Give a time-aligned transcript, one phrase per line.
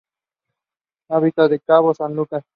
[1.11, 2.43] Habita en Cabo San Lucas.